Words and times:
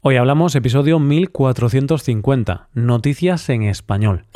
Hoy 0.00 0.14
hablamos 0.14 0.54
episodio 0.54 1.00
1450, 1.00 2.68
Noticias 2.72 3.48
en 3.48 3.64
Español. 3.64 4.26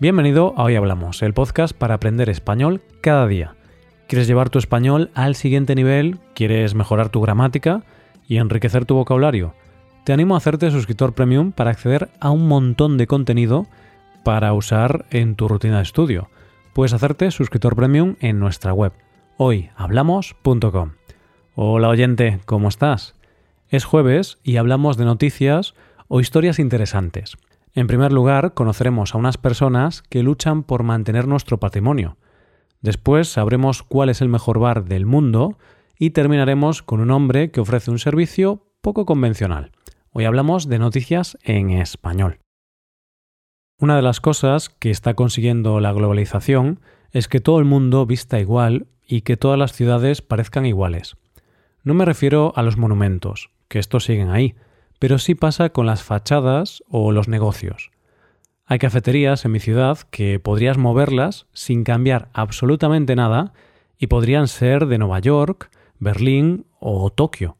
Bienvenido 0.00 0.54
a 0.56 0.62
Hoy 0.62 0.76
Hablamos, 0.76 1.20
el 1.20 1.34
podcast 1.34 1.76
para 1.76 1.96
aprender 1.96 2.30
español 2.30 2.80
cada 3.02 3.26
día. 3.26 3.56
¿Quieres 4.06 4.26
llevar 4.26 4.48
tu 4.48 4.58
español 4.58 5.10
al 5.12 5.34
siguiente 5.34 5.74
nivel? 5.74 6.20
¿Quieres 6.34 6.74
mejorar 6.74 7.10
tu 7.10 7.20
gramática 7.20 7.82
y 8.26 8.38
enriquecer 8.38 8.86
tu 8.86 8.94
vocabulario? 8.94 9.52
Te 10.04 10.14
animo 10.14 10.34
a 10.34 10.38
hacerte 10.38 10.70
suscriptor 10.70 11.12
premium 11.12 11.52
para 11.52 11.72
acceder 11.72 12.08
a 12.20 12.30
un 12.30 12.48
montón 12.48 12.96
de 12.96 13.06
contenido 13.06 13.66
para 14.24 14.54
usar 14.54 15.04
en 15.10 15.34
tu 15.34 15.46
rutina 15.46 15.76
de 15.76 15.82
estudio 15.82 16.30
puedes 16.72 16.92
hacerte 16.92 17.30
suscriptor 17.30 17.76
premium 17.76 18.16
en 18.20 18.38
nuestra 18.38 18.72
web 18.72 18.92
hoyhablamos.com. 19.38 20.92
Hola 21.54 21.88
oyente, 21.88 22.40
¿cómo 22.44 22.68
estás? 22.68 23.14
Es 23.68 23.84
jueves 23.84 24.38
y 24.42 24.56
hablamos 24.56 24.96
de 24.96 25.04
noticias 25.04 25.74
o 26.08 26.20
historias 26.20 26.58
interesantes. 26.58 27.36
En 27.74 27.86
primer 27.86 28.12
lugar, 28.12 28.54
conoceremos 28.54 29.14
a 29.14 29.18
unas 29.18 29.38
personas 29.38 30.02
que 30.02 30.22
luchan 30.22 30.64
por 30.64 30.82
mantener 30.82 31.28
nuestro 31.28 31.58
patrimonio. 31.58 32.16
Después 32.80 33.28
sabremos 33.28 33.82
cuál 33.82 34.08
es 34.08 34.20
el 34.20 34.28
mejor 34.28 34.58
bar 34.58 34.84
del 34.84 35.06
mundo 35.06 35.58
y 35.98 36.10
terminaremos 36.10 36.82
con 36.82 37.00
un 37.00 37.10
hombre 37.10 37.50
que 37.50 37.60
ofrece 37.60 37.90
un 37.90 37.98
servicio 37.98 38.64
poco 38.80 39.06
convencional. 39.06 39.70
Hoy 40.10 40.24
hablamos 40.24 40.68
de 40.68 40.78
noticias 40.80 41.38
en 41.42 41.70
español. 41.70 42.40
Una 43.80 43.94
de 43.94 44.02
las 44.02 44.20
cosas 44.20 44.70
que 44.70 44.90
está 44.90 45.14
consiguiendo 45.14 45.78
la 45.78 45.92
globalización 45.92 46.80
es 47.12 47.28
que 47.28 47.38
todo 47.38 47.60
el 47.60 47.64
mundo 47.64 48.06
vista 48.06 48.40
igual 48.40 48.88
y 49.06 49.20
que 49.20 49.36
todas 49.36 49.56
las 49.56 49.72
ciudades 49.72 50.20
parezcan 50.20 50.66
iguales. 50.66 51.16
No 51.84 51.94
me 51.94 52.04
refiero 52.04 52.52
a 52.56 52.62
los 52.64 52.76
monumentos, 52.76 53.50
que 53.68 53.78
estos 53.78 54.02
siguen 54.02 54.30
ahí, 54.30 54.56
pero 54.98 55.18
sí 55.18 55.36
pasa 55.36 55.68
con 55.68 55.86
las 55.86 56.02
fachadas 56.02 56.82
o 56.88 57.12
los 57.12 57.28
negocios. 57.28 57.92
Hay 58.66 58.80
cafeterías 58.80 59.44
en 59.44 59.52
mi 59.52 59.60
ciudad 59.60 59.98
que 60.10 60.40
podrías 60.40 60.76
moverlas 60.76 61.46
sin 61.52 61.84
cambiar 61.84 62.30
absolutamente 62.32 63.14
nada 63.14 63.52
y 63.96 64.08
podrían 64.08 64.48
ser 64.48 64.86
de 64.86 64.98
Nueva 64.98 65.20
York, 65.20 65.70
Berlín 66.00 66.66
o 66.80 67.10
Tokio. 67.10 67.56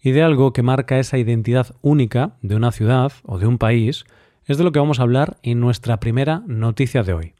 Y 0.00 0.12
de 0.12 0.22
algo 0.22 0.52
que 0.52 0.62
marca 0.62 1.00
esa 1.00 1.18
identidad 1.18 1.74
única 1.82 2.36
de 2.42 2.54
una 2.54 2.70
ciudad 2.70 3.10
o 3.24 3.40
de 3.40 3.48
un 3.48 3.58
país 3.58 4.04
es 4.46 4.58
de 4.58 4.64
lo 4.64 4.72
que 4.72 4.80
vamos 4.80 4.98
a 4.98 5.02
hablar 5.02 5.36
en 5.42 5.60
nuestra 5.60 6.00
primera 6.00 6.42
noticia 6.46 7.02
de 7.02 7.12
hoy. 7.12 7.34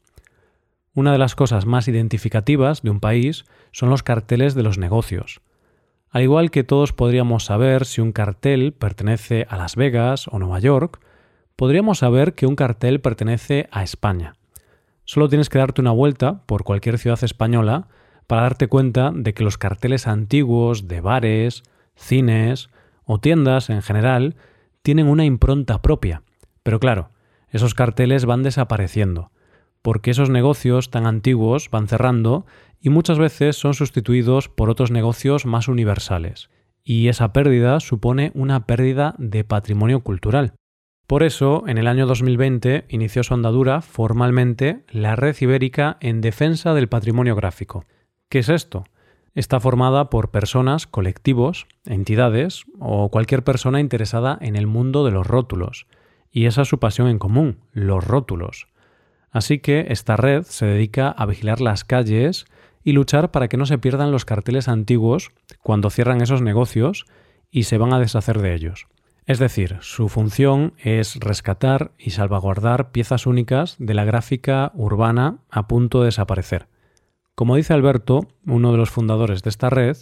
Una 0.93 1.11
de 1.11 1.17
las 1.17 1.35
cosas 1.35 1.65
más 1.65 1.87
identificativas 1.87 2.81
de 2.81 2.91
un 2.91 2.99
país 2.99 3.45
son 3.71 3.89
los 3.89 4.03
carteles 4.03 4.55
de 4.55 4.63
los 4.63 4.77
negocios. 4.77 5.41
Al 6.11 6.21
igual 6.21 6.51
que 6.51 6.63
todos 6.63 6.93
podríamos 6.93 7.45
saber 7.45 7.85
si 7.85 7.99
un 7.99 8.11
cartel 8.11 8.73
pertenece 8.73 9.47
a 9.49 9.57
Las 9.57 9.75
Vegas 9.75 10.27
o 10.27 10.39
Nueva 10.39 10.59
York, 10.59 11.01
podríamos 11.55 11.99
saber 11.99 12.35
que 12.35 12.45
un 12.45 12.55
cartel 12.55 13.01
pertenece 13.01 13.67
a 13.71 13.83
España. 13.83 14.35
Solo 15.03 15.27
tienes 15.27 15.49
que 15.49 15.57
darte 15.57 15.81
una 15.81 15.91
vuelta 15.91 16.43
por 16.45 16.63
cualquier 16.63 16.99
ciudad 16.99 17.21
española 17.23 17.87
para 18.27 18.43
darte 18.43 18.67
cuenta 18.67 19.11
de 19.13 19.33
que 19.33 19.43
los 19.43 19.57
carteles 19.57 20.07
antiguos 20.07 20.87
de 20.87 21.01
bares, 21.01 21.63
cines 21.95 22.69
o 23.03 23.19
tiendas 23.19 23.69
en 23.69 23.81
general 23.81 24.35
tienen 24.83 25.07
una 25.07 25.25
impronta 25.25 25.81
propia 25.81 26.21
pero 26.63 26.79
claro, 26.79 27.11
esos 27.49 27.75
carteles 27.75 28.25
van 28.25 28.41
desapareciendo, 28.41 29.31
porque 29.81 30.11
esos 30.11 30.29
negocios 30.29 30.89
tan 30.89 31.05
antiguos 31.05 31.69
van 31.69 31.87
cerrando 31.87 32.45
y 32.79 32.89
muchas 32.89 33.19
veces 33.19 33.55
son 33.55 33.73
sustituidos 33.73 34.49
por 34.49 34.69
otros 34.69 34.91
negocios 34.91 35.45
más 35.45 35.67
universales. 35.67 36.49
Y 36.83 37.07
esa 37.07 37.31
pérdida 37.31 37.79
supone 37.79 38.31
una 38.33 38.65
pérdida 38.65 39.15
de 39.17 39.43
patrimonio 39.43 40.01
cultural. 40.01 40.53
Por 41.07 41.23
eso, 41.23 41.63
en 41.67 41.77
el 41.77 41.87
año 41.87 42.07
2020 42.07 42.85
inició 42.89 43.23
su 43.23 43.33
andadura 43.33 43.81
formalmente 43.81 44.83
la 44.89 45.15
Red 45.15 45.35
Ibérica 45.41 45.97
en 45.99 46.21
Defensa 46.21 46.73
del 46.73 46.89
Patrimonio 46.89 47.35
Gráfico. 47.35 47.85
¿Qué 48.29 48.39
es 48.39 48.49
esto? 48.49 48.85
Está 49.35 49.59
formada 49.59 50.09
por 50.09 50.31
personas, 50.31 50.87
colectivos, 50.87 51.67
entidades 51.85 52.63
o 52.79 53.09
cualquier 53.09 53.43
persona 53.43 53.79
interesada 53.79 54.37
en 54.41 54.55
el 54.55 54.67
mundo 54.67 55.05
de 55.05 55.11
los 55.11 55.27
rótulos, 55.27 55.87
y 56.33 56.47
esa 56.47 56.63
es 56.63 56.67
su 56.67 56.79
pasión 56.79 57.07
en 57.07 57.19
común, 57.19 57.59
los 57.71 58.03
rótulos. 58.03 58.67
Así 59.31 59.59
que 59.59 59.85
esta 59.89 60.17
red 60.17 60.43
se 60.43 60.65
dedica 60.65 61.09
a 61.09 61.25
vigilar 61.27 61.61
las 61.61 61.85
calles 61.85 62.45
y 62.83 62.91
luchar 62.91 63.31
para 63.31 63.47
que 63.47 63.55
no 63.55 63.65
se 63.65 63.77
pierdan 63.77 64.11
los 64.11 64.25
carteles 64.25 64.67
antiguos 64.67 65.31
cuando 65.61 65.91
cierran 65.91 66.21
esos 66.21 66.41
negocios 66.41 67.05
y 67.51 67.63
se 67.63 67.77
van 67.77 67.93
a 67.93 67.99
deshacer 67.99 68.41
de 68.41 68.55
ellos. 68.55 68.87
Es 69.25 69.39
decir, 69.39 69.77
su 69.81 70.09
función 70.09 70.73
es 70.79 71.15
rescatar 71.15 71.91
y 71.97 72.09
salvaguardar 72.09 72.91
piezas 72.91 73.25
únicas 73.25 73.77
de 73.79 73.93
la 73.93 74.03
gráfica 74.03 74.71
urbana 74.75 75.37
a 75.49 75.67
punto 75.67 76.01
de 76.01 76.07
desaparecer. 76.07 76.67
Como 77.35 77.55
dice 77.55 77.73
Alberto, 77.73 78.27
uno 78.45 78.71
de 78.71 78.77
los 78.77 78.89
fundadores 78.89 79.43
de 79.43 79.49
esta 79.49 79.69
red, 79.69 79.97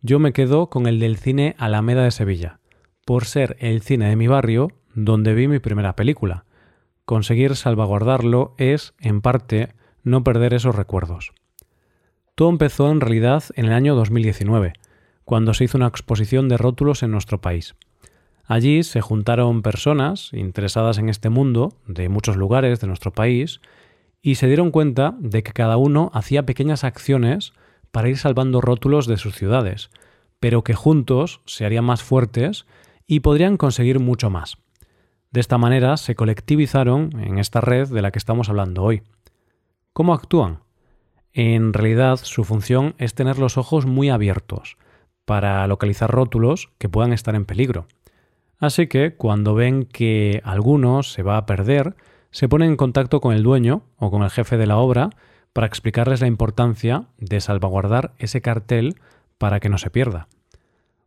yo 0.00 0.18
me 0.18 0.32
quedo 0.32 0.68
con 0.68 0.86
el 0.86 1.00
del 1.00 1.16
cine 1.16 1.56
Alameda 1.58 2.04
de 2.04 2.10
Sevilla, 2.10 2.60
por 3.04 3.24
ser 3.24 3.56
el 3.58 3.80
cine 3.82 4.08
de 4.08 4.16
mi 4.16 4.28
barrio 4.28 4.68
donde 4.96 5.34
vi 5.34 5.46
mi 5.46 5.60
primera 5.60 5.94
película. 5.94 6.46
Conseguir 7.04 7.54
salvaguardarlo 7.54 8.54
es, 8.56 8.94
en 8.98 9.20
parte, 9.20 9.74
no 10.02 10.24
perder 10.24 10.54
esos 10.54 10.74
recuerdos. 10.74 11.32
Todo 12.34 12.48
empezó 12.48 12.90
en 12.90 13.00
realidad 13.00 13.44
en 13.54 13.66
el 13.66 13.72
año 13.72 13.94
2019, 13.94 14.72
cuando 15.24 15.54
se 15.54 15.64
hizo 15.64 15.78
una 15.78 15.86
exposición 15.86 16.48
de 16.48 16.56
rótulos 16.56 17.02
en 17.02 17.10
nuestro 17.10 17.40
país. 17.40 17.76
Allí 18.46 18.82
se 18.84 19.00
juntaron 19.00 19.62
personas 19.62 20.30
interesadas 20.32 20.98
en 20.98 21.08
este 21.08 21.28
mundo 21.28 21.74
de 21.86 22.08
muchos 22.08 22.36
lugares 22.36 22.80
de 22.80 22.86
nuestro 22.86 23.12
país 23.12 23.60
y 24.22 24.36
se 24.36 24.46
dieron 24.46 24.70
cuenta 24.70 25.14
de 25.18 25.42
que 25.42 25.52
cada 25.52 25.76
uno 25.76 26.10
hacía 26.14 26.46
pequeñas 26.46 26.84
acciones 26.84 27.52
para 27.90 28.08
ir 28.08 28.16
salvando 28.16 28.60
rótulos 28.60 29.06
de 29.06 29.18
sus 29.18 29.34
ciudades, 29.34 29.90
pero 30.40 30.64
que 30.64 30.74
juntos 30.74 31.42
se 31.44 31.66
harían 31.66 31.84
más 31.84 32.02
fuertes 32.02 32.66
y 33.06 33.20
podrían 33.20 33.56
conseguir 33.56 34.00
mucho 34.00 34.30
más. 34.30 34.58
De 35.30 35.40
esta 35.40 35.58
manera 35.58 35.96
se 35.96 36.14
colectivizaron 36.14 37.10
en 37.20 37.38
esta 37.38 37.60
red 37.60 37.88
de 37.88 38.02
la 38.02 38.10
que 38.10 38.18
estamos 38.18 38.48
hablando 38.48 38.82
hoy. 38.82 39.02
¿Cómo 39.92 40.14
actúan? 40.14 40.60
En 41.32 41.72
realidad 41.72 42.18
su 42.22 42.44
función 42.44 42.94
es 42.98 43.14
tener 43.14 43.38
los 43.38 43.58
ojos 43.58 43.86
muy 43.86 44.08
abiertos 44.08 44.78
para 45.24 45.66
localizar 45.66 46.10
rótulos 46.10 46.70
que 46.78 46.88
puedan 46.88 47.12
estar 47.12 47.34
en 47.34 47.44
peligro. 47.44 47.86
Así 48.58 48.86
que 48.86 49.14
cuando 49.14 49.54
ven 49.54 49.84
que 49.84 50.40
alguno 50.44 51.02
se 51.02 51.22
va 51.22 51.36
a 51.36 51.44
perder, 51.44 51.94
se 52.30 52.48
ponen 52.48 52.70
en 52.70 52.76
contacto 52.76 53.20
con 53.20 53.34
el 53.34 53.42
dueño 53.42 53.82
o 53.96 54.10
con 54.10 54.22
el 54.22 54.30
jefe 54.30 54.56
de 54.56 54.66
la 54.66 54.78
obra 54.78 55.10
para 55.52 55.66
explicarles 55.66 56.20
la 56.20 56.26
importancia 56.26 57.08
de 57.18 57.40
salvaguardar 57.40 58.14
ese 58.18 58.40
cartel 58.40 58.96
para 59.38 59.60
que 59.60 59.68
no 59.68 59.78
se 59.78 59.90
pierda. 59.90 60.28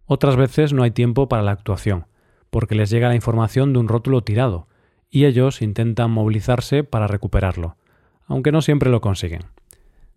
Otras 0.06 0.36
veces 0.36 0.74
no 0.74 0.84
hay 0.84 0.92
tiempo 0.92 1.30
para 1.30 1.44
la 1.44 1.52
actuación, 1.52 2.06
porque 2.50 2.76
les 2.76 2.90
llega 2.90 3.10
la 3.10 3.16
información 3.16 3.74
de 3.74 3.80
un 3.80 3.88
rótulo 3.88 4.22
tirado, 4.22 4.68
y 5.10 5.26
ellos 5.26 5.62
intentan 5.62 6.12
movilizarse 6.12 6.84
para 6.84 7.08
recuperarlo, 7.08 7.76
aunque 8.28 8.52
no 8.52 8.62
siempre 8.62 8.90
lo 8.90 9.02
consiguen. 9.02 9.44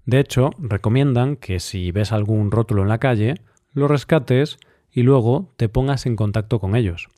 De 0.05 0.19
hecho, 0.19 0.51
recomiendan 0.59 1.37
que 1.37 1.61
si 1.61 1.93
ves 1.93 2.13
algún 2.13 2.51
rótulo 2.51 2.83
en 2.83 2.89
la 2.89 2.99
calle, 2.99 3.35
lo 3.73 3.89
rescates 3.89 4.59
y 4.91 5.03
luego 5.03 5.53
te 5.57 5.69
pongas 5.69 6.07
en 6.07 6.17
contacto 6.17 6.59
con 6.59 6.77
ellos. 6.77 7.09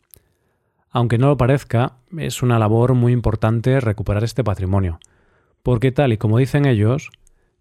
Aunque 0.91 1.19
no 1.19 1.27
lo 1.27 1.37
parezca, 1.37 1.97
es 2.17 2.43
una 2.43 2.59
labor 2.59 2.95
muy 2.95 3.13
importante 3.13 3.81
recuperar 3.81 4.23
este 4.23 4.45
patrimonio, 4.45 5.01
porque 5.63 5.91
tal 5.91 6.13
y 6.13 6.19
como 6.19 6.39
dicen 6.39 6.67
ellos, 6.67 7.11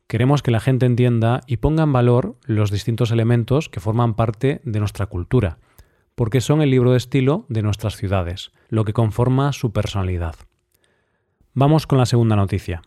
queremos 0.08 0.44
que 0.44 0.52
la 0.52 0.60
gente 0.60 0.86
entienda 0.86 1.42
y 1.48 1.58
ponga 1.58 1.84
en 1.84 1.94
valor 1.94 2.36
los 2.46 2.70
distintos 2.70 3.10
elementos 3.10 3.70
que 3.70 3.80
forman 3.80 4.14
parte 4.14 4.62
de 4.64 4.80
nuestra 4.80 5.08
cultura, 5.08 5.58
porque 6.16 6.42
son 6.42 6.62
el 6.62 6.70
libro 6.70 6.92
de 6.92 6.98
estilo 6.98 7.46
de 7.50 7.62
nuestras 7.62 7.96
ciudades, 7.96 8.52
lo 8.70 8.86
que 8.86 8.94
conforma 8.94 9.54
su 9.54 9.72
personalidad. 9.72 10.36
Vamos 11.54 11.88
con 11.88 11.98
la 11.98 12.06
segunda 12.06 12.36
noticia. 12.36 12.82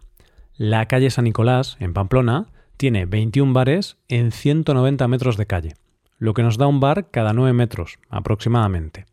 La 0.56 0.86
calle 0.86 1.10
San 1.10 1.24
Nicolás, 1.24 1.76
en 1.80 1.92
Pamplona, 1.92 2.46
tiene 2.76 3.06
21 3.06 3.52
bares 3.52 3.96
en 4.08 4.32
190 4.32 5.06
metros 5.08 5.36
de 5.36 5.46
calle, 5.46 5.74
lo 6.18 6.34
que 6.34 6.42
nos 6.42 6.58
da 6.58 6.66
un 6.66 6.80
bar 6.80 7.10
cada 7.10 7.32
9 7.32 7.52
metros 7.52 7.98
aproximadamente. 8.08 9.06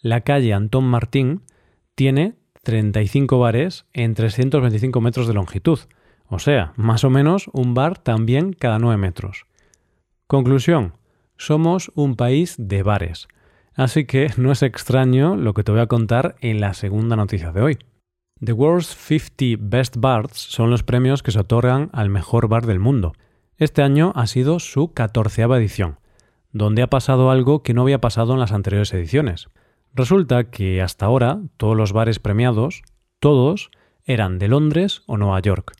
La 0.00 0.20
calle 0.20 0.52
Antón 0.52 0.84
Martín 0.84 1.42
tiene 1.94 2.34
35 2.62 3.38
bares 3.38 3.86
en 3.92 4.14
325 4.14 5.00
metros 5.00 5.26
de 5.26 5.34
longitud, 5.34 5.78
o 6.26 6.38
sea, 6.38 6.72
más 6.76 7.04
o 7.04 7.10
menos 7.10 7.48
un 7.52 7.74
bar 7.74 7.98
también 7.98 8.52
cada 8.52 8.78
9 8.78 8.96
metros. 8.96 9.46
Conclusión, 10.26 10.94
somos 11.36 11.90
un 11.94 12.16
país 12.16 12.54
de 12.58 12.82
bares, 12.82 13.28
Así 13.74 14.04
que 14.04 14.30
no 14.36 14.52
es 14.52 14.62
extraño 14.62 15.36
lo 15.36 15.54
que 15.54 15.64
te 15.64 15.72
voy 15.72 15.80
a 15.80 15.86
contar 15.86 16.36
en 16.40 16.60
la 16.60 16.74
segunda 16.74 17.16
noticia 17.16 17.52
de 17.52 17.62
hoy. 17.62 17.78
The 18.40 18.52
World's 18.52 18.94
50 18.96 19.60
Best 19.60 19.96
Bars 19.96 20.32
son 20.36 20.70
los 20.70 20.82
premios 20.82 21.22
que 21.22 21.30
se 21.30 21.40
otorgan 21.40 21.90
al 21.92 22.10
mejor 22.10 22.48
bar 22.48 22.66
del 22.66 22.80
mundo. 22.80 23.12
Este 23.56 23.82
año 23.82 24.12
ha 24.16 24.26
sido 24.26 24.58
su 24.58 24.92
catorceava 24.92 25.58
edición, 25.58 25.98
donde 26.52 26.82
ha 26.82 26.90
pasado 26.90 27.30
algo 27.30 27.62
que 27.62 27.74
no 27.74 27.82
había 27.82 28.00
pasado 28.00 28.34
en 28.34 28.40
las 28.40 28.52
anteriores 28.52 28.92
ediciones. 28.92 29.48
Resulta 29.94 30.50
que 30.50 30.82
hasta 30.82 31.06
ahora 31.06 31.40
todos 31.56 31.76
los 31.76 31.92
bares 31.92 32.18
premiados, 32.18 32.82
todos, 33.20 33.70
eran 34.04 34.38
de 34.38 34.48
Londres 34.48 35.02
o 35.06 35.16
Nueva 35.16 35.40
York, 35.40 35.72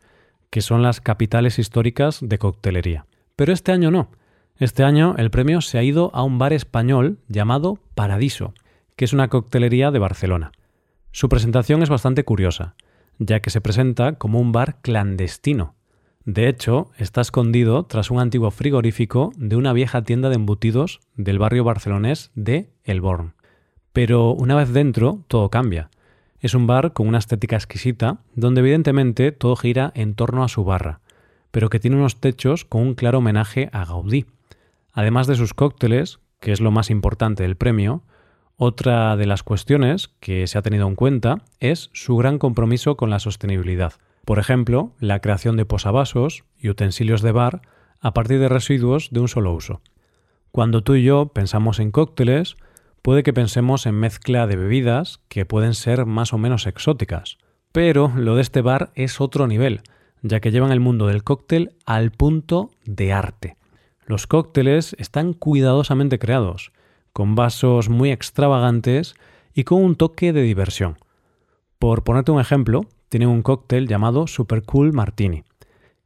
que 0.50 0.62
son 0.62 0.83
las 0.83 1.00
capitales 1.00 1.59
históricas 1.59 2.21
de 2.23 2.39
coctelería. 2.39 3.07
Pero 3.37 3.53
este 3.53 3.73
año 3.73 3.91
no. 3.91 4.11
Este 4.59 4.85
año 4.85 5.17
el 5.19 5.31
premio 5.31 5.61
se 5.61 5.79
ha 5.79 5.83
ido 5.83 6.12
a 6.15 6.23
un 6.23 6.39
bar 6.39 6.53
español 6.53 7.19
llamado 7.27 7.81
Paradiso, 7.97 8.55
que 8.95 9.05
es 9.05 9.12
una 9.12 9.27
coctelería 9.27 9.91
de 9.91 9.99
Barcelona. 9.99 10.53
Su 11.11 11.29
presentación 11.29 11.83
es 11.83 11.89
bastante 11.89 12.23
curiosa, 12.23 12.77
ya 13.19 13.41
que 13.41 13.51
se 13.51 13.61
presenta 13.61 14.12
como 14.12 14.39
un 14.39 14.53
bar 14.53 14.81
clandestino. 14.81 15.75
De 16.25 16.49
hecho, 16.49 16.93
está 16.99 17.21
escondido 17.21 17.85
tras 17.87 18.12
un 18.12 18.21
antiguo 18.21 18.53
frigorífico 18.53 19.33
de 19.37 19.56
una 19.56 19.73
vieja 19.73 20.03
tienda 20.03 20.29
de 20.29 20.37
embutidos 20.37 21.00
del 21.17 21.41
barrio 21.41 21.65
barcelonés 21.65 22.31
de 22.37 22.71
El 22.85 23.00
Born. 23.00 23.35
Pero 23.93 24.31
una 24.31 24.55
vez 24.55 24.73
dentro, 24.73 25.25
todo 25.27 25.50
cambia. 25.50 25.91
Es 26.39 26.55
un 26.55 26.69
bar 26.69 26.93
con 26.93 27.09
una 27.09 27.19
estética 27.19 27.57
exquisita, 27.57 28.19
donde 28.37 28.61
evidentemente 28.61 29.33
todo 29.33 29.57
gira 29.57 29.91
en 29.97 30.15
torno 30.15 30.45
a 30.45 30.49
su 30.49 30.62
barra, 30.62 31.00
pero 31.50 31.71
que 31.71 31.81
tiene 31.81 31.97
unos 31.97 32.21
techos 32.21 32.65
con 32.65 32.83
un 32.83 32.95
claro 32.95 33.19
homenaje 33.19 33.69
a 33.73 33.85
Gaudí. 33.85 34.27
Además 34.94 35.26
de 35.26 35.35
sus 35.35 35.52
cócteles, 35.52 36.20
que 36.41 36.52
es 36.52 36.61
lo 36.61 36.70
más 36.70 36.88
importante 36.88 37.43
del 37.43 37.56
premio, 37.56 38.05
otra 38.56 39.17
de 39.17 39.26
las 39.26 39.43
cuestiones 39.43 40.08
que 40.20 40.46
se 40.46 40.56
ha 40.56 40.62
tenido 40.62 40.87
en 40.87 40.94
cuenta 40.94 41.43
es 41.58 41.91
su 41.93 42.17
gran 42.17 42.38
compromiso 42.38 42.96
con 42.96 43.11
la 43.11 43.19
sostenibilidad. 43.19 43.94
Por 44.25 44.38
ejemplo, 44.38 44.93
la 45.00 45.19
creación 45.19 45.56
de 45.56 45.67
posavasos 45.67 46.44
y 46.56 46.69
utensilios 46.69 47.20
de 47.20 47.32
bar 47.32 47.62
a 48.00 48.14
partir 48.14 48.38
de 48.38 48.49
residuos 48.49 49.08
de 49.11 49.20
un 49.20 49.29
solo 49.29 49.52
uso. 49.52 49.81
Cuando 50.52 50.85
tú 50.85 50.94
y 50.94 51.02
yo 51.02 51.26
pensamos 51.26 51.81
en 51.81 51.90
cócteles, 51.90 52.55
puede 53.02 53.25
que 53.25 53.32
pensemos 53.32 53.87
en 53.87 53.97
mezcla 53.97 54.47
de 54.47 54.56
bebidas 54.56 55.20
que 55.29 55.44
pueden 55.44 55.75
ser 55.75 56.06
más 56.06 56.32
o 56.32 56.38
menos 56.38 56.69
exóticas. 56.69 57.38
Pero 57.73 58.12
lo 58.14 58.37
de 58.37 58.43
este 58.43 58.62
bar 58.62 58.93
es 58.94 59.20
otro 59.20 59.49
nivel, 59.49 59.81
ya 60.23 60.38
que 60.38 60.52
llevan 60.52 60.70
el 60.70 60.79
mundo 60.79 61.08
del 61.08 61.25
cóctel 61.25 61.75
al 61.85 62.12
punto 62.12 62.70
de 62.85 63.12
arte. 63.12 63.56
Los 64.06 64.27
cócteles 64.27 64.95
están 64.99 65.33
cuidadosamente 65.33 66.19
creados, 66.19 66.73
con 67.12 67.35
vasos 67.35 67.89
muy 67.89 68.11
extravagantes 68.11 69.15
y 69.55 69.65
con 69.65 69.83
un 69.83 69.97
toque 69.97 70.33
de 70.33 70.43
diversión. 70.43 70.97
Por 71.79 72.05
ponerte 72.05 72.33
un 72.33 72.41
ejemplo, 72.41 72.87
tienen 73.09 73.29
un 73.29 73.43
cóctel 73.43 73.89
llamado 73.89 74.27
Super 74.27 74.62
Cool 74.62 74.93
Martini, 74.93 75.45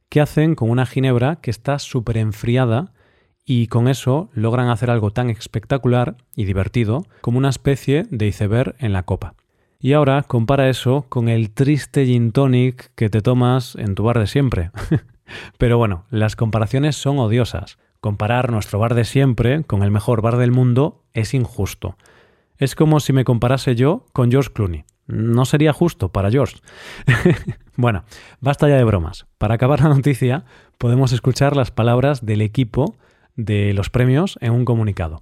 que 0.09 0.21
hacen 0.21 0.55
con 0.55 0.69
una 0.69 0.85
ginebra 0.85 1.37
que 1.37 1.51
está 1.51 1.79
súper 1.79 2.17
enfriada 2.17 2.93
y 3.45 3.67
con 3.67 3.87
eso 3.87 4.29
logran 4.33 4.69
hacer 4.69 4.91
algo 4.91 5.11
tan 5.11 5.29
espectacular 5.29 6.17
y 6.35 6.45
divertido 6.45 7.05
como 7.21 7.37
una 7.37 7.49
especie 7.49 8.05
de 8.11 8.27
iceberg 8.27 8.75
en 8.79 8.93
la 8.93 9.03
copa. 9.03 9.33
Y 9.79 9.93
ahora 9.93 10.23
compara 10.23 10.69
eso 10.69 11.05
con 11.09 11.29
el 11.29 11.51
triste 11.51 12.05
gin 12.05 12.31
tonic 12.31 12.91
que 12.95 13.09
te 13.09 13.21
tomas 13.21 13.75
en 13.75 13.95
tu 13.95 14.03
bar 14.03 14.19
de 14.19 14.27
siempre. 14.27 14.71
Pero 15.57 15.77
bueno, 15.77 16.05
las 16.09 16.35
comparaciones 16.35 16.95
son 16.95 17.17
odiosas. 17.17 17.77
Comparar 18.01 18.51
nuestro 18.51 18.79
bar 18.79 18.95
de 18.95 19.03
siempre 19.03 19.63
con 19.65 19.83
el 19.83 19.91
mejor 19.91 20.21
bar 20.21 20.37
del 20.37 20.51
mundo 20.51 21.03
es 21.13 21.33
injusto. 21.33 21.97
Es 22.57 22.75
como 22.75 22.99
si 22.99 23.11
me 23.11 23.25
comparase 23.25 23.75
yo 23.75 24.05
con 24.13 24.31
George 24.31 24.51
Clooney. 24.53 24.85
No 25.07 25.43
sería 25.43 25.73
justo 25.73 26.09
para 26.09 26.31
George. 26.31 26.57
bueno, 27.75 28.03
basta 28.39 28.69
ya 28.69 28.77
de 28.77 28.83
bromas. 28.83 29.25
Para 29.37 29.55
acabar 29.55 29.81
la 29.81 29.89
noticia, 29.89 30.45
podemos 30.77 31.11
escuchar 31.11 31.57
las 31.57 31.71
palabras 31.71 32.25
del 32.25 32.41
equipo 32.41 32.95
de 33.35 33.73
los 33.73 33.89
premios 33.89 34.37
en 34.39 34.53
un 34.53 34.65
comunicado. 34.65 35.19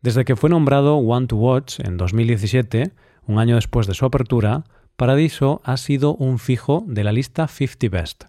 Desde 0.00 0.24
que 0.24 0.36
fue 0.36 0.48
nombrado 0.48 0.96
One 0.96 1.26
to 1.26 1.36
Watch 1.36 1.80
en 1.80 1.96
2017, 1.96 2.92
un 3.26 3.38
año 3.38 3.56
después 3.56 3.86
de 3.86 3.94
su 3.94 4.06
apertura, 4.06 4.64
Paradiso 4.96 5.60
ha 5.64 5.76
sido 5.76 6.14
un 6.14 6.38
fijo 6.38 6.84
de 6.86 7.04
la 7.04 7.12
lista 7.12 7.48
50 7.48 7.88
Best, 7.90 8.24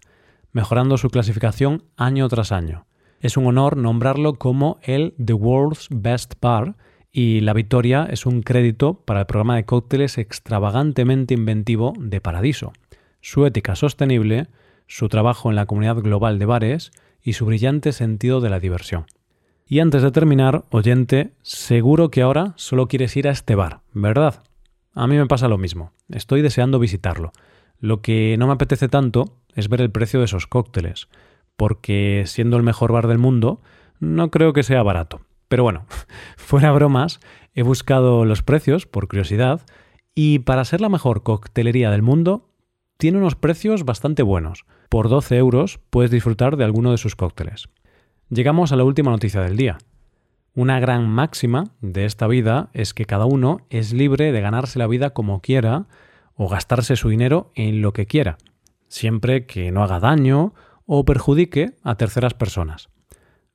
mejorando 0.52 0.98
su 0.98 1.08
clasificación 1.08 1.84
año 1.96 2.28
tras 2.28 2.52
año. 2.52 2.86
Es 3.20 3.36
un 3.36 3.46
honor 3.46 3.76
nombrarlo 3.76 4.34
como 4.34 4.78
el 4.82 5.12
The 5.22 5.34
World's 5.34 5.88
Best 5.90 6.34
Bar 6.40 6.76
y 7.12 7.40
la 7.40 7.52
victoria 7.52 8.08
es 8.10 8.24
un 8.24 8.40
crédito 8.40 8.94
para 8.94 9.20
el 9.20 9.26
programa 9.26 9.56
de 9.56 9.66
cócteles 9.66 10.16
extravagantemente 10.16 11.34
inventivo 11.34 11.92
de 11.98 12.22
Paradiso, 12.22 12.72
su 13.20 13.44
ética 13.44 13.76
sostenible, 13.76 14.46
su 14.86 15.10
trabajo 15.10 15.50
en 15.50 15.56
la 15.56 15.66
comunidad 15.66 15.96
global 15.96 16.38
de 16.38 16.46
bares 16.46 16.92
y 17.22 17.34
su 17.34 17.44
brillante 17.44 17.92
sentido 17.92 18.40
de 18.40 18.48
la 18.48 18.58
diversión. 18.58 19.04
Y 19.66 19.80
antes 19.80 20.00
de 20.00 20.12
terminar, 20.12 20.64
oyente, 20.70 21.32
seguro 21.42 22.10
que 22.10 22.22
ahora 22.22 22.54
solo 22.56 22.88
quieres 22.88 23.14
ir 23.18 23.28
a 23.28 23.32
este 23.32 23.54
bar, 23.54 23.80
¿verdad? 23.92 24.42
A 24.94 25.06
mí 25.06 25.18
me 25.18 25.26
pasa 25.26 25.46
lo 25.46 25.58
mismo, 25.58 25.92
estoy 26.08 26.40
deseando 26.40 26.78
visitarlo. 26.78 27.32
Lo 27.80 28.00
que 28.00 28.36
no 28.38 28.46
me 28.46 28.54
apetece 28.54 28.88
tanto 28.88 29.36
es 29.54 29.68
ver 29.68 29.82
el 29.82 29.90
precio 29.90 30.20
de 30.20 30.24
esos 30.24 30.46
cócteles 30.46 31.08
porque 31.60 32.22
siendo 32.24 32.56
el 32.56 32.62
mejor 32.62 32.90
bar 32.90 33.06
del 33.06 33.18
mundo, 33.18 33.60
no 33.98 34.30
creo 34.30 34.54
que 34.54 34.62
sea 34.62 34.82
barato. 34.82 35.20
Pero 35.46 35.62
bueno, 35.62 35.84
fuera 36.38 36.72
bromas, 36.72 37.20
he 37.52 37.62
buscado 37.62 38.24
los 38.24 38.42
precios 38.42 38.86
por 38.86 39.08
curiosidad 39.08 39.60
y 40.14 40.38
para 40.38 40.64
ser 40.64 40.80
la 40.80 40.88
mejor 40.88 41.22
coctelería 41.22 41.90
del 41.90 42.00
mundo, 42.00 42.48
tiene 42.96 43.18
unos 43.18 43.34
precios 43.34 43.84
bastante 43.84 44.22
buenos. 44.22 44.64
Por 44.88 45.10
12 45.10 45.36
euros 45.36 45.80
puedes 45.90 46.10
disfrutar 46.10 46.56
de 46.56 46.64
alguno 46.64 46.92
de 46.92 46.96
sus 46.96 47.14
cócteles. 47.14 47.68
Llegamos 48.30 48.72
a 48.72 48.76
la 48.76 48.84
última 48.84 49.10
noticia 49.10 49.42
del 49.42 49.58
día. 49.58 49.76
Una 50.54 50.80
gran 50.80 51.10
máxima 51.10 51.64
de 51.82 52.06
esta 52.06 52.26
vida 52.26 52.70
es 52.72 52.94
que 52.94 53.04
cada 53.04 53.26
uno 53.26 53.66
es 53.68 53.92
libre 53.92 54.32
de 54.32 54.40
ganarse 54.40 54.78
la 54.78 54.86
vida 54.86 55.10
como 55.10 55.42
quiera 55.42 55.88
o 56.36 56.48
gastarse 56.48 56.96
su 56.96 57.10
dinero 57.10 57.52
en 57.54 57.82
lo 57.82 57.92
que 57.92 58.06
quiera, 58.06 58.38
siempre 58.88 59.44
que 59.44 59.70
no 59.72 59.82
haga 59.82 60.00
daño 60.00 60.54
o 60.92 61.04
perjudique 61.04 61.76
a 61.84 61.94
terceras 61.94 62.34
personas. 62.34 62.88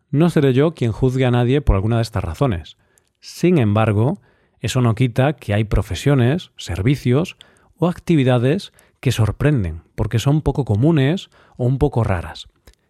No 0.10 0.30
seré 0.30 0.54
yo 0.54 0.74
quien 0.74 0.94
juzgue 0.94 1.26
a 1.26 1.32
nadie 1.32 1.60
por 1.60 1.76
alguna 1.76 1.98
de 1.98 2.02
estas 2.02 2.24
razones. 2.24 2.78
Sin 3.20 3.58
embargo, 3.58 4.22
eso 4.62 4.80
no 4.80 4.96
quita 4.96 5.34
que 5.34 5.54
hay 5.54 5.66
profesiones, 5.66 6.52
servicios 6.56 7.36
o 7.76 7.90
actividades 7.90 8.72
que 9.02 9.12
sorprenden 9.12 9.82
porque 9.96 10.18
son 10.18 10.42
poco 10.42 10.64
comunes 10.64 11.30
o 11.58 11.66
un 11.66 11.78
poco 11.78 12.06
raras. 12.06 12.48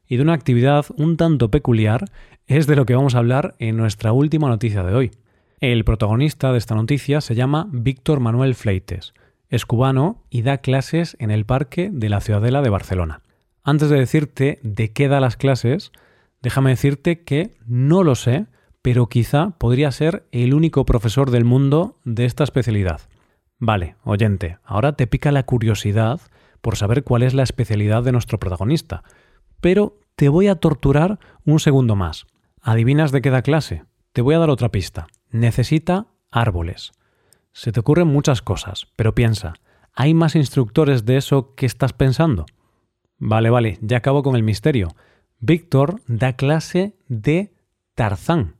Y 0.07 0.17
de 0.17 0.21
una 0.21 0.33
actividad 0.33 0.85
un 0.95 1.17
tanto 1.17 1.49
peculiar 1.49 2.05
es 2.45 2.67
de 2.67 2.75
lo 2.75 2.85
que 2.85 2.93
vamos 2.93 3.15
a 3.15 3.19
hablar 3.19 3.55
en 3.57 3.77
nuestra 3.77 4.13
última 4.13 4.47
noticia 4.47 4.83
de 4.83 4.93
hoy. 4.93 5.11
El 5.59 5.83
protagonista 5.83 6.51
de 6.51 6.59
esta 6.59 6.75
noticia 6.75 7.19
se 7.19 7.33
llama 7.33 7.67
Víctor 7.71 8.19
Manuel 8.19 8.53
Fleites. 8.53 9.15
Es 9.49 9.65
cubano 9.65 10.21
y 10.29 10.43
da 10.43 10.59
clases 10.59 11.17
en 11.19 11.31
el 11.31 11.45
Parque 11.45 11.89
de 11.91 12.09
la 12.09 12.21
Ciudadela 12.21 12.61
de 12.61 12.69
Barcelona. 12.69 13.23
Antes 13.67 13.89
de 13.89 13.97
decirte 13.97 14.59
de 14.61 14.93
qué 14.93 15.07
da 15.07 15.19
las 15.19 15.37
clases, 15.37 15.91
déjame 16.43 16.69
decirte 16.69 17.23
que 17.23 17.57
no 17.65 18.03
lo 18.03 18.13
sé, 18.13 18.45
pero 18.83 19.07
quizá 19.07 19.57
podría 19.57 19.91
ser 19.91 20.27
el 20.31 20.53
único 20.53 20.85
profesor 20.85 21.31
del 21.31 21.45
mundo 21.45 21.97
de 22.03 22.25
esta 22.25 22.43
especialidad. 22.43 23.01
Vale, 23.57 23.95
oyente, 24.03 24.59
ahora 24.63 24.93
te 24.93 25.07
pica 25.07 25.31
la 25.31 25.47
curiosidad 25.47 26.21
por 26.61 26.75
saber 26.75 27.03
cuál 27.03 27.23
es 27.23 27.33
la 27.33 27.41
especialidad 27.41 28.03
de 28.03 28.11
nuestro 28.11 28.37
protagonista, 28.37 29.03
pero 29.61 29.97
te 30.15 30.29
voy 30.29 30.47
a 30.47 30.57
torturar 30.57 31.17
un 31.43 31.59
segundo 31.59 31.95
más. 31.95 32.27
¿Adivinas 32.61 33.11
de 33.11 33.23
qué 33.23 33.31
da 33.31 33.41
clase? 33.41 33.83
Te 34.13 34.21
voy 34.21 34.35
a 34.35 34.39
dar 34.39 34.51
otra 34.51 34.69
pista. 34.69 35.07
Necesita 35.31 36.05
árboles. 36.29 36.91
Se 37.51 37.71
te 37.71 37.79
ocurren 37.79 38.09
muchas 38.09 38.43
cosas, 38.43 38.85
pero 38.95 39.15
piensa, 39.15 39.53
¿hay 39.95 40.13
más 40.13 40.35
instructores 40.35 41.03
de 41.05 41.17
eso 41.17 41.55
que 41.55 41.65
estás 41.65 41.93
pensando? 41.93 42.45
Vale, 43.17 43.49
vale, 43.49 43.77
ya 43.81 43.97
acabo 43.97 44.23
con 44.23 44.35
el 44.35 44.43
misterio. 44.43 44.95
Víctor 45.39 46.01
da 46.07 46.33
clase 46.33 46.95
de 47.07 47.53
Tarzán. 47.93 48.55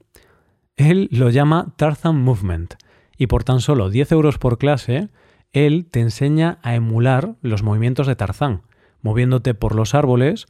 Él 0.76 1.08
lo 1.12 1.30
llama 1.30 1.74
Tarzan 1.78 2.22
Movement 2.22 2.76
y 3.18 3.28
por 3.28 3.44
tan 3.44 3.62
solo 3.62 3.90
10 3.90 4.12
euros 4.12 4.38
por 4.38 4.58
clase, 4.58 5.10
él 5.54 5.88
te 5.90 6.02
enseña 6.02 6.60
a 6.64 6.76
emular 6.76 7.36
los 7.42 7.64
movimientos 7.64 8.08
de 8.08 8.16
Tarzán, 8.16 8.64
moviéndote 9.02 9.54
por 9.54 9.76
los 9.76 9.96
árboles 9.96 10.48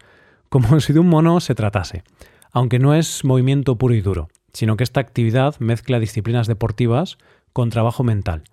como 0.50 0.80
si 0.80 0.94
de 0.94 1.00
un 1.00 1.10
mono 1.10 1.40
se 1.40 1.56
tratase, 1.56 2.04
aunque 2.52 2.80
no 2.80 2.96
es 2.96 3.24
movimiento 3.24 3.78
puro 3.78 3.94
y 3.94 4.02
duro, 4.02 4.30
sino 4.54 4.78
que 4.78 4.84
esta 4.84 5.00
actividad 5.00 5.56
mezcla 5.60 6.00
disciplinas 6.00 6.48
deportivas 6.48 7.18
con 7.54 7.70
trabajo 7.70 8.04
mental. 8.04 8.44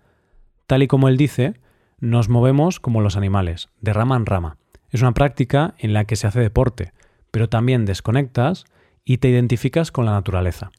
Tal 0.67 0.83
y 0.83 0.89
como 0.89 1.09
él 1.09 1.17
dice, 1.17 1.55
nos 2.01 2.29
movemos 2.29 2.81
como 2.81 3.01
los 3.01 3.17
animales, 3.17 3.69
de 3.81 3.93
rama 3.93 4.17
en 4.17 4.27
rama. 4.27 4.59
Es 4.93 5.01
una 5.01 5.15
práctica 5.15 5.75
en 5.79 5.95
la 5.95 6.05
que 6.05 6.17
se 6.17 6.27
hace 6.27 6.39
deporte, 6.39 6.93
pero 7.31 7.49
también 7.49 7.87
desconectas 7.87 8.67
y 9.05 9.19
te 9.19 9.31
identificas 9.31 9.91
con 9.91 10.05
la 10.05 10.13
naturaleza. 10.13 10.71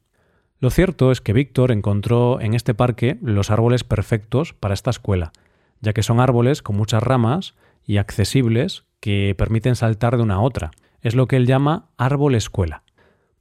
Lo 0.60 0.70
cierto 0.70 1.12
es 1.12 1.20
que 1.20 1.34
Víctor 1.34 1.72
encontró 1.72 2.40
en 2.40 2.54
este 2.54 2.76
parque 2.76 3.18
los 3.22 3.50
árboles 3.50 3.84
perfectos 3.84 4.54
para 4.54 4.76
esta 4.76 4.92
escuela, 4.92 5.34
ya 5.82 5.94
que 5.94 6.04
son 6.04 6.20
árboles 6.20 6.62
con 6.62 6.78
muchas 6.78 7.02
ramas 7.02 7.56
y 7.86 7.98
accesibles 7.98 8.86
que 9.00 9.34
permiten 9.36 9.76
saltar 9.76 10.16
de 10.16 10.24
una 10.24 10.36
a 10.36 10.42
otra. 10.42 10.72
Es 11.02 11.16
lo 11.16 11.28
que 11.28 11.36
él 11.36 11.48
llama 11.48 11.90
árbol 11.98 12.36
escuela. 12.36 12.84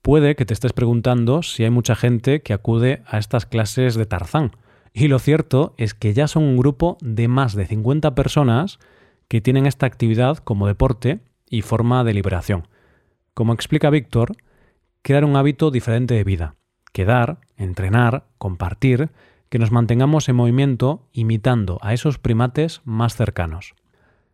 Puede 0.00 0.34
que 0.34 0.46
te 0.46 0.54
estés 0.54 0.72
preguntando 0.72 1.42
si 1.42 1.64
hay 1.64 1.70
mucha 1.70 1.94
gente 1.94 2.42
que 2.42 2.54
acude 2.54 3.02
a 3.06 3.18
estas 3.18 3.44
clases 3.44 3.94
de 3.94 4.06
Tarzán. 4.06 4.52
Y 4.94 5.08
lo 5.08 5.18
cierto 5.18 5.74
es 5.76 5.94
que 5.94 6.14
ya 6.14 6.26
son 6.26 6.42
un 6.42 6.56
grupo 6.56 6.96
de 7.02 7.28
más 7.28 7.54
de 7.54 7.66
50 7.66 8.14
personas 8.14 8.80
que 9.32 9.40
tienen 9.40 9.64
esta 9.64 9.86
actividad 9.86 10.36
como 10.36 10.66
deporte 10.66 11.20
y 11.48 11.62
forma 11.62 12.04
de 12.04 12.12
liberación. 12.12 12.68
Como 13.32 13.54
explica 13.54 13.88
Víctor, 13.88 14.36
crear 15.00 15.24
un 15.24 15.36
hábito 15.36 15.70
diferente 15.70 16.12
de 16.12 16.22
vida, 16.22 16.56
quedar, 16.92 17.40
entrenar, 17.56 18.26
compartir, 18.36 19.08
que 19.48 19.58
nos 19.58 19.72
mantengamos 19.72 20.28
en 20.28 20.36
movimiento 20.36 21.08
imitando 21.14 21.78
a 21.80 21.94
esos 21.94 22.18
primates 22.18 22.82
más 22.84 23.16
cercanos. 23.16 23.74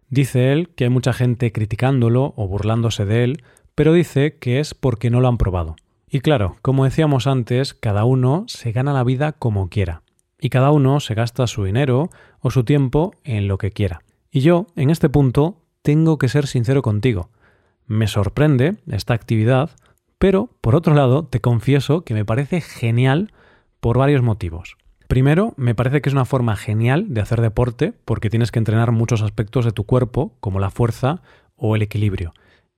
Dice 0.09 0.51
él 0.51 0.71
que 0.71 0.83
hay 0.83 0.91
mucha 0.91 1.13
gente 1.13 1.53
criticándolo 1.53 2.35
o 2.37 2.49
burlándose 2.49 3.05
de 3.05 3.23
él, 3.23 3.45
pero 3.77 3.93
dice 3.93 4.37
que 4.41 4.59
es 4.59 4.75
porque 4.75 5.11
no 5.11 5.21
lo 5.21 5.29
han 5.29 5.39
probado. 5.39 5.77
Y 6.11 6.19
claro, 6.19 6.57
como 6.61 6.83
decíamos 6.83 7.29
antes, 7.29 7.73
cada 7.73 8.05
uno 8.05 8.47
se 8.49 8.73
gana 8.73 8.93
la 8.93 9.05
vida 9.05 9.31
como 9.31 9.69
quiera, 9.69 10.03
y 10.41 10.49
cada 10.49 10.73
uno 10.73 10.99
se 10.99 11.15
gasta 11.15 11.47
su 11.47 11.63
dinero 11.63 12.11
o 12.41 12.51
su 12.51 12.65
tiempo 12.65 13.13
en 13.23 13.47
lo 13.47 13.59
que 13.59 13.71
quiera. 13.71 14.03
Y 14.31 14.41
yo, 14.41 14.67
en 14.77 14.91
este 14.91 15.09
punto, 15.09 15.63
tengo 15.83 16.19
que 16.19 16.29
ser 16.29 16.47
sincero 16.47 16.83
contigo. 16.83 17.31
Me 17.87 18.07
sorprende 18.07 18.77
esta 18.87 19.15
actividad, 19.15 19.71
pero 20.19 20.51
por 20.61 20.75
otro 20.75 20.95
lado, 20.95 21.25
te 21.25 21.41
confieso 21.41 22.03
que 22.05 22.15
me 22.15 22.25
parece 22.25 22.61
genial 22.61 23.33
por 23.81 23.99
varios 23.99 24.23
motivos. 24.23 24.77
Primero, 25.07 25.55
me 25.57 25.75
parece 25.75 26.03
que 26.03 26.11
es 26.11 26.13
una 26.13 26.27
forma 26.27 26.55
genial 26.57 27.07
de 27.09 27.23
hacer 27.23 27.41
deporte 27.41 27.95
porque 28.05 28.29
tienes 28.29 28.51
que 28.51 28.59
entrenar 28.59 28.93
muchos 28.93 29.23
aspectos 29.23 29.65
de 29.65 29.73
tu 29.73 29.85
cuerpo, 29.85 30.37
como 30.41 30.61
la 30.61 30.71
fuerza 30.71 31.23
o 31.57 31.75
el 31.75 31.83
equilibrio. 31.83 32.35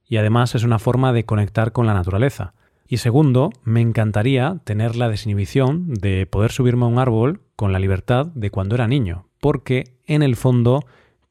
Y 0.06 0.16
además 0.16 0.54
es 0.54 0.62
una 0.62 0.78
forma 0.78 1.12
de 1.12 1.24
conectar 1.24 1.72
con 1.72 1.86
la 1.86 1.94
naturaleza. 1.94 2.54
Y 2.86 2.98
segundo, 2.98 3.50
me 3.64 3.80
encantaría 3.80 4.60
tener 4.64 4.94
la 4.94 5.08
desinhibición 5.08 5.94
de 5.94 6.26
poder 6.26 6.52
subirme 6.52 6.84
a 6.84 6.88
un 6.88 6.98
árbol 6.98 7.40
con 7.56 7.72
la 7.72 7.78
libertad 7.80 8.26
de 8.26 8.50
cuando 8.50 8.76
era 8.76 8.86
niño, 8.86 9.26
porque 9.40 9.96
en 10.06 10.22
el 10.22 10.36
fondo, 10.36 10.84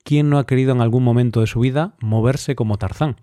¿quién 0.09 0.31
no 0.31 0.39
ha 0.39 0.47
querido 0.47 0.71
en 0.71 0.81
algún 0.81 1.03
momento 1.03 1.39
de 1.39 1.45
su 1.45 1.59
vida 1.59 1.93
moverse 1.99 2.55
como 2.55 2.79
Tarzán? 2.79 3.17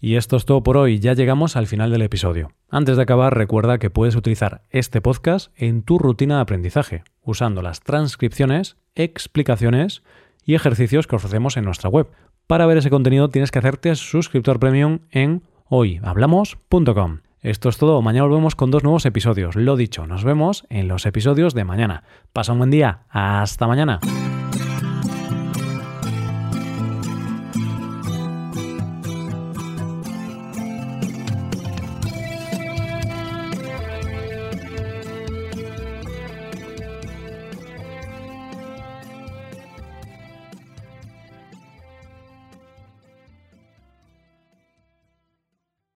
Y 0.00 0.16
esto 0.16 0.36
es 0.36 0.44
todo 0.44 0.64
por 0.64 0.76
hoy, 0.76 0.98
ya 0.98 1.12
llegamos 1.12 1.54
al 1.54 1.68
final 1.68 1.92
del 1.92 2.02
episodio. 2.02 2.50
Antes 2.68 2.96
de 2.96 3.04
acabar, 3.04 3.38
recuerda 3.38 3.78
que 3.78 3.90
puedes 3.90 4.16
utilizar 4.16 4.62
este 4.70 5.00
podcast 5.00 5.52
en 5.54 5.84
tu 5.84 6.00
rutina 6.00 6.34
de 6.34 6.40
aprendizaje, 6.40 7.04
usando 7.22 7.62
las 7.62 7.78
transcripciones, 7.78 8.76
explicaciones 8.96 10.02
y 10.44 10.56
ejercicios 10.56 11.06
que 11.06 11.14
ofrecemos 11.14 11.56
en 11.56 11.64
nuestra 11.64 11.88
web. 11.88 12.10
Para 12.48 12.66
ver 12.66 12.78
ese 12.78 12.90
contenido 12.90 13.28
tienes 13.28 13.52
que 13.52 13.60
hacerte 13.60 13.94
suscriptor 13.94 14.58
premium 14.58 14.98
en 15.12 15.44
hoyhablamos.com. 15.68 17.20
Esto 17.40 17.68
es 17.68 17.78
todo, 17.78 18.02
mañana 18.02 18.26
volvemos 18.26 18.56
con 18.56 18.72
dos 18.72 18.82
nuevos 18.82 19.06
episodios. 19.06 19.54
Lo 19.54 19.76
dicho, 19.76 20.08
nos 20.08 20.24
vemos 20.24 20.66
en 20.70 20.88
los 20.88 21.06
episodios 21.06 21.54
de 21.54 21.62
mañana. 21.62 22.02
Pasa 22.32 22.50
un 22.50 22.58
buen 22.58 22.70
día, 22.72 23.04
hasta 23.10 23.68
mañana. 23.68 24.00